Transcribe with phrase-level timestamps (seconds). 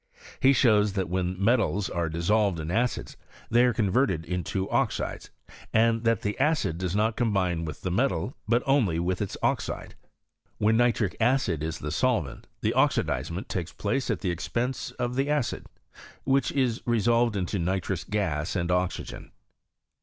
[0.39, 3.15] He shows that when metals are dissolved in acids,
[3.51, 5.29] they are converted into oxides,
[5.71, 9.93] and that the acid does not combine with the metal, but only with its oxide.
[10.57, 15.29] When nitric acid is the solvent the oxidizement takes place at the expense of the
[15.29, 15.67] acid,
[16.23, 19.29] which is ie» solved into nitrous gas and oxygen.